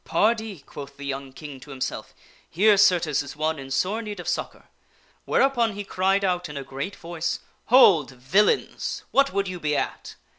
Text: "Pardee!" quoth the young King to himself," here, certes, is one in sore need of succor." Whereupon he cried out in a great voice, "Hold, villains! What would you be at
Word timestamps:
"Pardee!" 0.13 0.61
quoth 0.65 0.97
the 0.97 1.05
young 1.05 1.31
King 1.31 1.59
to 1.59 1.69
himself," 1.69 2.15
here, 2.49 2.75
certes, 2.75 3.21
is 3.21 3.35
one 3.35 3.59
in 3.59 3.69
sore 3.69 4.01
need 4.01 4.19
of 4.19 4.27
succor." 4.27 4.67
Whereupon 5.25 5.73
he 5.73 5.83
cried 5.83 6.25
out 6.25 6.49
in 6.49 6.57
a 6.57 6.63
great 6.63 6.95
voice, 6.95 7.37
"Hold, 7.65 8.09
villains! 8.09 9.03
What 9.11 9.31
would 9.31 9.47
you 9.47 9.59
be 9.59 9.77
at 9.77 10.15